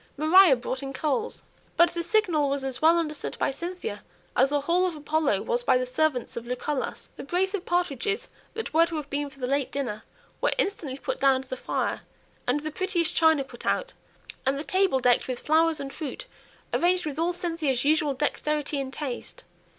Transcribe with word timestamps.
Maria 0.17 0.55
brought 0.55 0.81
in 0.81 0.93
coals. 0.93 1.43
But 1.77 1.91
the 1.91 2.01
signal 2.01 2.49
was 2.49 2.63
as 2.63 2.81
well 2.81 2.97
understood 2.97 3.37
by 3.37 3.51
Cynthia 3.51 4.03
as 4.35 4.49
the 4.49 4.61
"Hall 4.61 4.87
of 4.87 4.95
Apollo" 4.95 5.43
was 5.43 5.63
by 5.63 5.77
the 5.77 5.85
servants 5.85 6.35
of 6.35 6.47
Lucullus. 6.47 7.07
The 7.17 7.23
brace 7.23 7.53
of 7.53 7.67
partridges 7.67 8.27
that 8.55 8.73
were 8.73 8.87
to 8.87 8.95
have 8.95 9.11
been 9.11 9.29
for 9.29 9.39
the 9.39 9.45
late 9.45 9.71
dinner 9.71 10.01
were 10.41 10.53
instantly 10.57 10.97
put 10.97 11.19
down 11.19 11.43
to 11.43 11.47
the 11.47 11.55
fire; 11.55 12.01
and 12.47 12.61
the 12.61 12.71
prettiest 12.71 13.15
china 13.15 13.43
brought 13.43 13.67
out, 13.67 13.93
and 14.43 14.57
the 14.57 14.63
table 14.63 14.99
decked 14.99 15.27
with 15.27 15.37
flowers 15.41 15.79
and 15.79 15.93
fruit, 15.93 16.25
arranged 16.73 17.05
with 17.05 17.19
all 17.19 17.31
Cynthia's 17.31 17.85
usual 17.85 18.15
dexterity 18.15 18.81
and 18.81 18.91
taste. 18.91 19.43